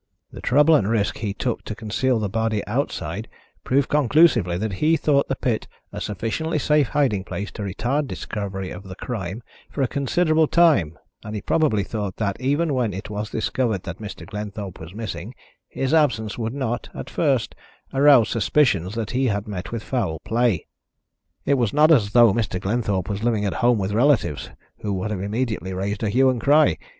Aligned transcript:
The 0.31 0.41
trouble 0.41 0.73
and 0.73 0.89
risk 0.89 1.17
he 1.19 1.31
took 1.31 1.63
to 1.65 1.75
conceal 1.75 2.17
the 2.17 2.27
body 2.27 2.65
outside 2.65 3.27
prove 3.63 3.87
conclusively 3.87 4.57
that 4.57 4.73
he 4.81 4.97
thought 4.97 5.27
the 5.27 5.35
pit 5.35 5.67
a 5.93 6.01
sufficiently 6.01 6.57
safe 6.57 6.87
hiding 6.87 7.23
place 7.23 7.51
to 7.51 7.61
retard 7.61 8.07
discovery 8.07 8.71
of 8.71 8.81
the 8.81 8.95
crime 8.95 9.43
for 9.69 9.83
a 9.83 9.87
considerable 9.87 10.47
time, 10.47 10.97
and 11.23 11.35
he 11.35 11.41
probably 11.43 11.83
thought 11.83 12.15
that 12.15 12.41
even 12.41 12.73
when 12.73 12.95
it 12.95 13.11
was 13.11 13.29
discovered 13.29 13.83
that 13.83 13.99
Mr. 14.01 14.25
Glenthorpe 14.25 14.79
was 14.79 14.95
missing 14.95 15.35
his 15.67 15.93
absence 15.93 16.35
would 16.35 16.55
not, 16.55 16.89
at 16.95 17.07
first, 17.07 17.53
arouse 17.93 18.27
suspicions 18.29 18.95
that 18.95 19.11
he 19.11 19.25
had 19.27 19.47
met 19.47 19.71
with 19.71 19.83
foul 19.83 20.17
play. 20.25 20.65
"It 21.45 21.59
was 21.59 21.73
not 21.73 21.91
as 21.91 22.13
though 22.13 22.33
Mr. 22.33 22.59
Glenthorpe 22.59 23.07
was 23.07 23.21
living 23.21 23.45
at 23.45 23.53
home 23.61 23.77
with 23.77 23.91
relatives 23.91 24.49
who 24.79 24.93
would 24.93 25.11
have 25.11 25.21
immediately 25.21 25.73
raised 25.73 26.01
a 26.01 26.09
hue 26.09 26.27
and 26.31 26.41
cry. 26.41 26.79